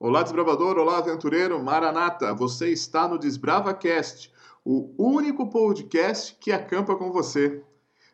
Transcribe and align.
Olá, 0.00 0.22
desbravador, 0.22 0.78
olá, 0.78 0.98
aventureiro, 0.98 1.60
Maranata, 1.60 2.32
você 2.32 2.68
está 2.68 3.08
no 3.08 3.18
DesbravaCast, 3.18 4.32
o 4.64 4.94
único 4.96 5.50
podcast 5.50 6.36
que 6.40 6.52
acampa 6.52 6.94
com 6.94 7.10
você. 7.10 7.64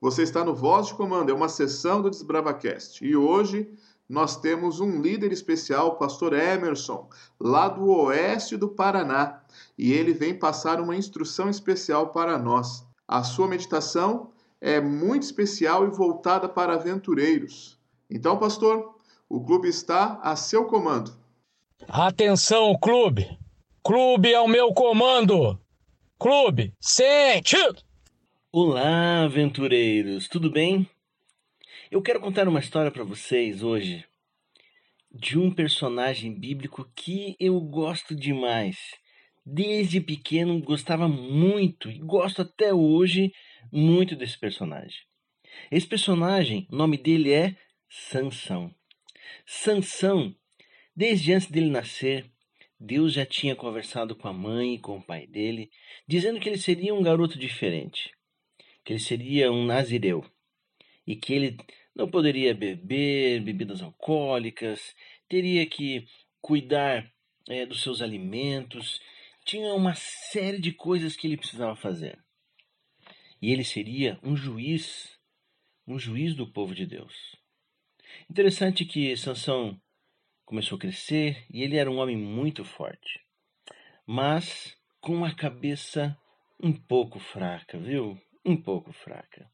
Você 0.00 0.22
está 0.22 0.42
no 0.42 0.54
Voz 0.54 0.86
de 0.86 0.94
Comando, 0.94 1.28
é 1.28 1.34
uma 1.34 1.50
sessão 1.50 2.00
do 2.00 2.08
DesbravaCast. 2.08 3.04
E 3.04 3.14
hoje 3.14 3.70
nós 4.08 4.40
temos 4.40 4.80
um 4.80 5.02
líder 5.02 5.32
especial, 5.32 5.88
o 5.88 5.96
pastor 5.96 6.32
Emerson, 6.32 7.10
lá 7.38 7.68
do 7.68 7.86
oeste 7.90 8.56
do 8.56 8.70
Paraná. 8.70 9.42
E 9.76 9.92
ele 9.92 10.14
vem 10.14 10.32
passar 10.32 10.80
uma 10.80 10.96
instrução 10.96 11.50
especial 11.50 12.08
para 12.08 12.38
nós. 12.38 12.86
A 13.06 13.22
sua 13.22 13.46
meditação 13.46 14.30
é 14.62 14.80
muito 14.80 15.24
especial 15.24 15.84
e 15.84 15.90
voltada 15.90 16.48
para 16.48 16.72
aventureiros. 16.72 17.78
Então, 18.08 18.38
pastor, 18.38 18.94
o 19.28 19.44
clube 19.44 19.68
está 19.68 20.18
a 20.22 20.34
seu 20.36 20.64
comando. 20.64 21.25
Atenção, 21.88 22.76
clube! 22.78 23.38
Clube 23.82 24.34
ao 24.34 24.48
meu 24.48 24.74
comando! 24.74 25.58
Clube, 26.18 26.72
sente! 26.80 27.56
Olá, 28.50 29.22
aventureiros, 29.22 30.26
tudo 30.26 30.50
bem? 30.50 30.88
Eu 31.90 32.02
quero 32.02 32.20
contar 32.20 32.48
uma 32.48 32.60
história 32.60 32.90
para 32.90 33.04
vocês 33.04 33.62
hoje 33.62 34.04
de 35.12 35.38
um 35.38 35.50
personagem 35.50 36.34
bíblico 36.34 36.90
que 36.94 37.36
eu 37.38 37.60
gosto 37.60 38.16
demais. 38.16 38.76
Desde 39.44 40.00
pequeno 40.00 40.60
gostava 40.60 41.06
muito 41.06 41.90
e 41.90 41.98
gosto 41.98 42.42
até 42.42 42.74
hoje 42.74 43.32
muito 43.70 44.16
desse 44.16 44.38
personagem. 44.38 45.00
Esse 45.70 45.86
personagem, 45.86 46.66
o 46.70 46.76
nome 46.76 46.98
dele 46.98 47.32
é 47.32 47.56
Sansão. 47.88 48.74
Sansão 49.46 50.34
Desde 50.96 51.34
antes 51.34 51.50
dele 51.50 51.68
nascer, 51.68 52.24
Deus 52.80 53.12
já 53.12 53.26
tinha 53.26 53.54
conversado 53.54 54.16
com 54.16 54.28
a 54.28 54.32
mãe 54.32 54.74
e 54.74 54.78
com 54.78 54.96
o 54.96 55.02
pai 55.02 55.26
dele, 55.26 55.70
dizendo 56.08 56.40
que 56.40 56.48
ele 56.48 56.56
seria 56.56 56.94
um 56.94 57.02
garoto 57.02 57.38
diferente, 57.38 58.12
que 58.82 58.94
ele 58.94 59.00
seria 59.00 59.52
um 59.52 59.66
nazireu 59.66 60.24
e 61.06 61.14
que 61.14 61.34
ele 61.34 61.58
não 61.94 62.10
poderia 62.10 62.54
beber 62.54 63.42
bebidas 63.42 63.82
alcoólicas, 63.82 64.94
teria 65.28 65.66
que 65.66 66.06
cuidar 66.40 67.10
é, 67.46 67.66
dos 67.66 67.82
seus 67.82 68.00
alimentos, 68.00 68.98
tinha 69.44 69.74
uma 69.74 69.94
série 69.94 70.58
de 70.58 70.72
coisas 70.72 71.14
que 71.14 71.26
ele 71.26 71.36
precisava 71.36 71.76
fazer. 71.76 72.18
E 73.40 73.52
ele 73.52 73.64
seria 73.64 74.18
um 74.22 74.34
juiz, 74.34 75.18
um 75.86 75.98
juiz 75.98 76.34
do 76.34 76.50
povo 76.50 76.74
de 76.74 76.86
Deus. 76.86 77.14
Interessante 78.30 78.84
que 78.84 79.14
Sansão 79.16 79.78
começou 80.46 80.76
a 80.76 80.80
crescer 80.80 81.44
e 81.50 81.62
ele 81.62 81.76
era 81.76 81.90
um 81.90 81.98
homem 81.98 82.16
muito 82.16 82.64
forte, 82.64 83.20
mas 84.06 84.74
com 85.00 85.14
uma 85.14 85.34
cabeça 85.34 86.16
um 86.58 86.72
pouco 86.72 87.18
fraca, 87.18 87.78
viu? 87.78 88.18
Um 88.44 88.56
pouco 88.56 88.92
fraca. 88.92 89.50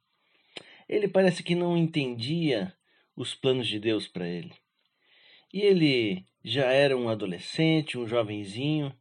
Ele 0.89 1.09
parece 1.09 1.43
que 1.43 1.55
não 1.55 1.77
entendia 1.77 2.73
os 3.17 3.35
planos 3.35 3.67
de 3.67 3.81
Deus 3.81 4.07
para 4.07 4.29
ele. 4.29 4.55
E 5.53 5.63
ele 5.63 6.25
já 6.45 6.71
era 6.71 6.97
um 6.97 7.09
adolescente, 7.09 7.99
um 7.99 8.07
jovenzinho, 8.07 8.95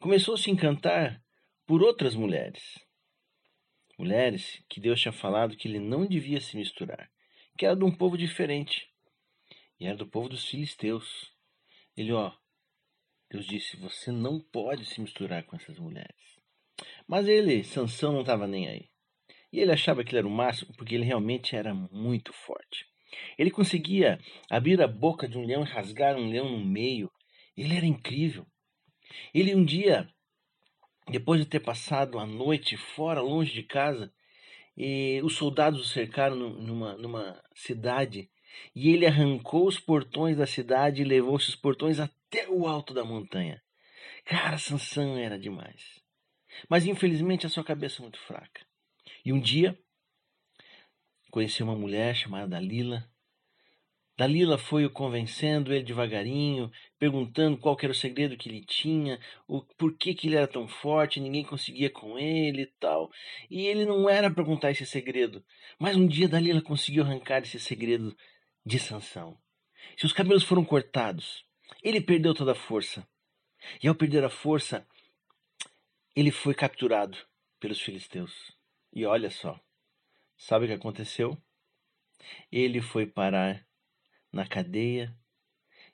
começou 0.00 0.34
a 0.34 0.38
se 0.38 0.50
encantar 0.50 1.22
por 1.66 1.82
outras 1.82 2.14
mulheres. 2.14 2.78
Mulheres 3.98 4.62
que 4.68 4.80
Deus 4.80 5.00
tinha 5.00 5.12
falado 5.12 5.56
que 5.56 5.66
ele 5.66 5.80
não 5.80 6.06
devia 6.06 6.40
se 6.40 6.56
misturar, 6.56 7.10
que 7.56 7.66
era 7.66 7.74
de 7.74 7.84
um 7.84 7.90
povo 7.90 8.16
diferente, 8.16 8.88
e 9.80 9.86
era 9.86 9.96
do 9.96 10.06
povo 10.06 10.28
dos 10.28 10.46
filisteus. 10.46 11.32
Ele, 11.98 12.12
ó, 12.12 12.32
Deus 13.28 13.44
disse: 13.44 13.76
você 13.76 14.12
não 14.12 14.38
pode 14.38 14.84
se 14.84 15.00
misturar 15.00 15.42
com 15.42 15.56
essas 15.56 15.80
mulheres. 15.80 16.38
Mas 17.08 17.26
ele, 17.26 17.64
Sansão, 17.64 18.12
não 18.12 18.20
estava 18.20 18.46
nem 18.46 18.68
aí. 18.68 18.88
E 19.52 19.58
ele 19.58 19.72
achava 19.72 20.04
que 20.04 20.10
ele 20.10 20.18
era 20.18 20.28
o 20.28 20.30
máximo 20.30 20.72
porque 20.76 20.94
ele 20.94 21.04
realmente 21.04 21.56
era 21.56 21.74
muito 21.74 22.32
forte. 22.32 22.86
Ele 23.36 23.50
conseguia 23.50 24.20
abrir 24.48 24.80
a 24.80 24.86
boca 24.86 25.26
de 25.26 25.36
um 25.36 25.44
leão 25.44 25.62
e 25.62 25.68
rasgar 25.68 26.14
um 26.14 26.30
leão 26.30 26.48
no 26.48 26.64
meio. 26.64 27.10
Ele 27.56 27.76
era 27.76 27.86
incrível. 27.86 28.46
Ele 29.34 29.56
um 29.56 29.64
dia, 29.64 30.08
depois 31.08 31.40
de 31.40 31.48
ter 31.48 31.60
passado 31.60 32.18
a 32.20 32.26
noite 32.26 32.76
fora, 32.76 33.20
longe 33.20 33.52
de 33.52 33.64
casa, 33.64 34.12
e 34.76 35.20
os 35.24 35.34
soldados 35.34 35.80
o 35.80 35.88
cercaram 35.88 36.36
numa, 36.36 36.96
numa 36.96 37.42
cidade 37.56 38.30
e 38.74 38.90
ele 38.90 39.06
arrancou 39.06 39.66
os 39.66 39.78
portões 39.78 40.36
da 40.36 40.46
cidade 40.46 41.02
e 41.02 41.04
levou 41.04 41.36
esses 41.36 41.56
portões 41.56 41.98
até 42.00 42.48
o 42.48 42.66
alto 42.66 42.94
da 42.94 43.04
montanha. 43.04 43.62
Cara, 44.24 44.58
Sansão 44.58 45.16
era 45.16 45.38
demais. 45.38 46.02
Mas 46.68 46.86
infelizmente 46.86 47.46
a 47.46 47.48
sua 47.48 47.64
cabeça 47.64 48.00
é 48.00 48.02
muito 48.02 48.18
fraca. 48.20 48.66
E 49.24 49.32
um 49.32 49.40
dia 49.40 49.78
conheceu 51.30 51.66
uma 51.66 51.76
mulher 51.76 52.14
chamada 52.14 52.48
Dalila. 52.48 53.08
Dalila 54.16 54.58
foi 54.58 54.84
o 54.84 54.90
convencendo 54.90 55.72
ele 55.72 55.84
devagarinho, 55.84 56.72
perguntando 56.98 57.56
qual 57.56 57.76
era 57.80 57.92
o 57.92 57.94
segredo 57.94 58.36
que 58.36 58.48
ele 58.48 58.64
tinha, 58.64 59.20
o 59.46 59.62
por 59.62 59.96
que, 59.96 60.12
que 60.12 60.26
ele 60.26 60.34
era 60.34 60.48
tão 60.48 60.66
forte, 60.66 61.20
ninguém 61.20 61.44
conseguia 61.44 61.88
com 61.88 62.18
ele 62.18 62.62
e 62.62 62.72
tal. 62.80 63.12
E 63.48 63.64
ele 63.66 63.84
não 63.84 64.10
era 64.10 64.28
para 64.28 64.44
contar 64.44 64.72
esse 64.72 64.84
segredo. 64.84 65.44
Mas 65.78 65.96
um 65.96 66.06
dia 66.06 66.28
Dalila 66.28 66.60
conseguiu 66.60 67.04
arrancar 67.04 67.42
esse 67.42 67.60
segredo 67.60 68.16
de 68.64 68.78
Sansão. 68.78 69.38
Seus 69.96 70.12
cabelos 70.12 70.44
foram 70.44 70.64
cortados. 70.64 71.44
Ele 71.82 72.00
perdeu 72.00 72.34
toda 72.34 72.52
a 72.52 72.54
força. 72.54 73.06
E 73.82 73.88
ao 73.88 73.94
perder 73.94 74.24
a 74.24 74.30
força, 74.30 74.86
ele 76.14 76.30
foi 76.30 76.54
capturado 76.54 77.18
pelos 77.60 77.80
filisteus. 77.80 78.56
E 78.92 79.04
olha 79.04 79.30
só, 79.30 79.58
sabe 80.36 80.64
o 80.64 80.68
que 80.68 80.74
aconteceu? 80.74 81.36
Ele 82.50 82.80
foi 82.80 83.06
parar 83.06 83.66
na 84.32 84.46
cadeia 84.46 85.16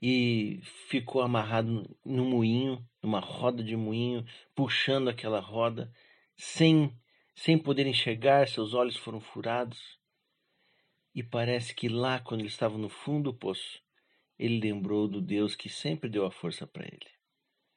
e 0.00 0.60
ficou 0.88 1.22
amarrado 1.22 1.96
no 2.04 2.24
moinho, 2.24 2.86
numa 3.02 3.20
roda 3.20 3.62
de 3.62 3.76
moinho, 3.76 4.24
puxando 4.54 5.08
aquela 5.08 5.40
roda, 5.40 5.92
sem 6.36 6.94
sem 7.34 7.58
poder 7.58 7.86
enxergar, 7.86 8.46
seus 8.48 8.74
olhos 8.74 8.96
foram 8.96 9.20
furados. 9.20 9.98
E 11.14 11.22
parece 11.22 11.74
que 11.74 11.88
lá, 11.88 12.18
quando 12.18 12.40
ele 12.40 12.48
estava 12.48 12.76
no 12.76 12.88
fundo 12.88 13.30
do 13.30 13.38
poço, 13.38 13.80
ele 14.38 14.58
lembrou 14.58 15.06
do 15.06 15.20
Deus 15.20 15.54
que 15.54 15.68
sempre 15.68 16.10
deu 16.10 16.26
a 16.26 16.30
força 16.30 16.66
para 16.66 16.84
ele. 16.84 17.06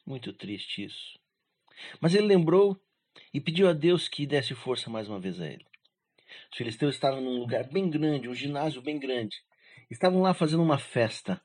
Muito 0.06 0.34
triste 0.34 0.86
isso. 0.86 1.20
Mas 2.02 2.16
ele 2.16 2.26
lembrou 2.26 2.82
e 3.34 3.40
pediu 3.40 3.70
a 3.70 3.74
Deus 3.74 4.08
que 4.08 4.26
desse 4.26 4.56
força 4.56 4.90
mais 4.90 5.08
uma 5.08 5.20
vez 5.20 5.40
a 5.40 5.48
ele. 5.48 5.66
Os 6.52 6.58
filisteus 6.58 6.96
estavam 6.96 7.22
num 7.22 7.40
lugar 7.40 7.70
bem 7.70 7.90
grande, 7.90 8.28
um 8.28 8.34
ginásio 8.34 8.82
bem 8.82 9.00
grande. 9.00 9.38
Estavam 9.90 10.22
lá 10.22 10.34
fazendo 10.34 10.64
uma 10.64 10.78
festa. 10.78 11.42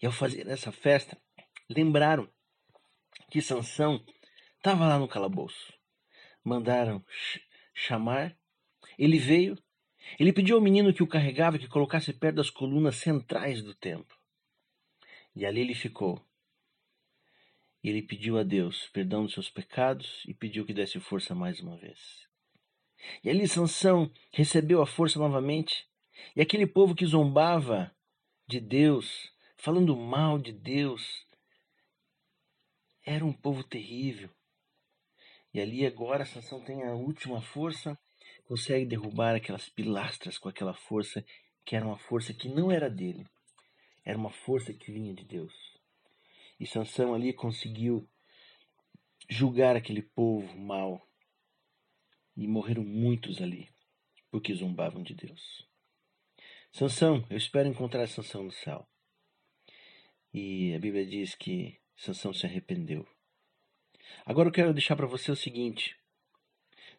E 0.00 0.06
ao 0.06 0.12
fazer 0.12 0.46
essa 0.48 0.72
festa, 0.72 1.20
lembraram 1.68 2.28
que 3.30 3.42
Sansão 3.42 4.04
estava 4.56 4.86
lá 4.86 4.98
no 4.98 5.06
calabouço. 5.06 5.72
Mandaram 6.42 7.04
chamar. 7.74 8.36
Ele 8.98 9.18
veio 9.18 9.58
ele 10.18 10.32
pediu 10.32 10.56
ao 10.56 10.62
menino 10.62 10.92
que 10.92 11.02
o 11.02 11.06
carregava 11.06 11.58
que 11.58 11.68
colocasse 11.68 12.12
perto 12.12 12.36
das 12.36 12.50
colunas 12.50 12.96
centrais 12.96 13.62
do 13.62 13.74
templo. 13.74 14.16
E 15.34 15.46
ali 15.46 15.60
ele 15.60 15.74
ficou. 15.74 16.24
E 17.82 17.88
ele 17.88 18.02
pediu 18.02 18.38
a 18.38 18.42
Deus 18.42 18.88
perdão 18.88 19.24
dos 19.24 19.32
seus 19.32 19.48
pecados 19.48 20.22
e 20.26 20.34
pediu 20.34 20.66
que 20.66 20.74
desse 20.74 21.00
força 21.00 21.34
mais 21.34 21.60
uma 21.60 21.76
vez. 21.76 22.28
E 23.24 23.30
ali 23.30 23.48
Sansão 23.48 24.10
recebeu 24.32 24.82
a 24.82 24.86
força 24.86 25.18
novamente. 25.18 25.86
E 26.36 26.42
aquele 26.42 26.66
povo 26.66 26.94
que 26.94 27.06
zombava 27.06 27.94
de 28.46 28.60
Deus, 28.60 29.32
falando 29.56 29.96
mal 29.96 30.38
de 30.38 30.52
Deus, 30.52 31.26
era 33.04 33.24
um 33.24 33.32
povo 33.32 33.64
terrível. 33.64 34.28
E 35.54 35.60
ali 35.60 35.86
agora 35.86 36.26
Sansão 36.26 36.62
tem 36.62 36.82
a 36.82 36.92
última 36.92 37.40
força 37.40 37.98
consegue 38.50 38.84
derrubar 38.84 39.36
aquelas 39.36 39.68
pilastras 39.68 40.36
com 40.36 40.48
aquela 40.48 40.74
força 40.74 41.24
que 41.64 41.76
era 41.76 41.86
uma 41.86 41.96
força 41.96 42.34
que 42.34 42.48
não 42.48 42.68
era 42.68 42.90
dele, 42.90 43.24
era 44.04 44.18
uma 44.18 44.32
força 44.32 44.74
que 44.74 44.90
vinha 44.90 45.14
de 45.14 45.24
Deus. 45.24 45.54
E 46.58 46.66
Sansão 46.66 47.14
ali 47.14 47.32
conseguiu 47.32 48.10
julgar 49.28 49.76
aquele 49.76 50.02
povo 50.02 50.58
mal. 50.58 51.00
E 52.36 52.48
morreram 52.48 52.82
muitos 52.82 53.40
ali, 53.40 53.68
porque 54.32 54.52
zombavam 54.52 55.00
de 55.00 55.14
Deus. 55.14 55.64
Sansão, 56.72 57.24
eu 57.30 57.36
espero 57.36 57.68
encontrar 57.68 58.08
Sansão 58.08 58.42
no 58.42 58.50
céu. 58.50 58.84
E 60.34 60.74
a 60.74 60.78
Bíblia 60.80 61.06
diz 61.06 61.36
que 61.36 61.78
Sansão 61.96 62.34
se 62.34 62.46
arrependeu. 62.46 63.06
Agora 64.26 64.48
eu 64.48 64.52
quero 64.52 64.74
deixar 64.74 64.96
para 64.96 65.06
você 65.06 65.30
o 65.30 65.36
seguinte: 65.36 65.96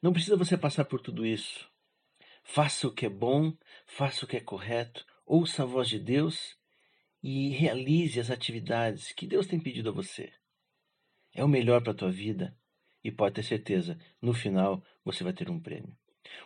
não 0.01 0.11
precisa 0.11 0.35
você 0.35 0.57
passar 0.57 0.85
por 0.85 0.99
tudo 0.99 1.25
isso. 1.25 1.69
Faça 2.43 2.87
o 2.87 2.91
que 2.91 3.05
é 3.05 3.09
bom, 3.09 3.53
faça 3.85 4.25
o 4.25 4.27
que 4.27 4.37
é 4.37 4.41
correto, 4.41 5.05
ouça 5.25 5.63
a 5.63 5.65
voz 5.65 5.87
de 5.87 5.99
Deus 5.99 6.57
e 7.21 7.49
realize 7.49 8.19
as 8.19 8.31
atividades 8.31 9.11
que 9.11 9.27
Deus 9.27 9.45
tem 9.45 9.59
pedido 9.59 9.89
a 9.89 9.93
você. 9.93 10.33
É 11.33 11.43
o 11.43 11.47
melhor 11.47 11.81
para 11.81 11.91
a 11.91 11.95
tua 11.95 12.11
vida 12.11 12.57
e 13.03 13.11
pode 13.11 13.35
ter 13.35 13.43
certeza, 13.43 13.97
no 14.21 14.33
final 14.33 14.83
você 15.03 15.23
vai 15.23 15.33
ter 15.33 15.49
um 15.49 15.59
prêmio. 15.59 15.95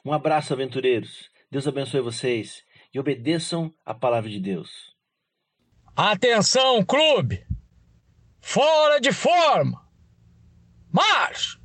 Um 0.04 0.12
abraço, 0.12 0.54
aventureiros. 0.54 1.30
Deus 1.50 1.68
abençoe 1.68 2.02
vocês 2.02 2.66
e 2.94 3.00
obedeçam 3.00 3.74
a 3.86 3.94
palavra 3.94 4.30
de 4.30 4.40
Deus. 4.40 4.96
Atenção, 5.96 6.84
clube! 6.84 7.46
Fora 8.42 9.00
de 9.00 9.12
forma! 9.12 9.90
Marcha! 10.92 11.65